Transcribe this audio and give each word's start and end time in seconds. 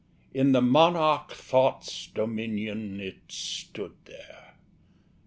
In 0.33 0.51
the 0.51 0.63
monarch 0.63 1.31
Thought's 1.31 2.07
dominion 2.07 2.99
It 2.99 3.29
stood 3.31 3.93
there! 4.05 4.55